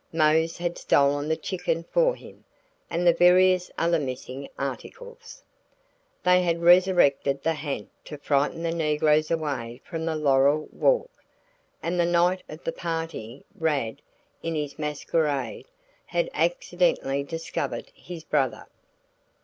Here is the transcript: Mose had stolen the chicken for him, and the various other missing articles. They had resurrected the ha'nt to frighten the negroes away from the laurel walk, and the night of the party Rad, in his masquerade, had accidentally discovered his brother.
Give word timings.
Mose 0.11 0.57
had 0.57 0.79
stolen 0.79 1.27
the 1.29 1.37
chicken 1.37 1.83
for 1.83 2.15
him, 2.15 2.43
and 2.89 3.05
the 3.05 3.13
various 3.13 3.69
other 3.77 3.99
missing 3.99 4.49
articles. 4.57 5.43
They 6.23 6.41
had 6.41 6.63
resurrected 6.63 7.43
the 7.43 7.53
ha'nt 7.53 7.87
to 8.05 8.17
frighten 8.17 8.63
the 8.63 8.71
negroes 8.73 9.29
away 9.29 9.79
from 9.85 10.05
the 10.07 10.15
laurel 10.15 10.67
walk, 10.71 11.11
and 11.83 11.99
the 11.99 12.05
night 12.07 12.41
of 12.49 12.63
the 12.63 12.71
party 12.73 13.45
Rad, 13.53 14.01
in 14.41 14.55
his 14.55 14.79
masquerade, 14.79 15.67
had 16.07 16.31
accidentally 16.33 17.21
discovered 17.21 17.91
his 17.93 18.23
brother. 18.23 18.65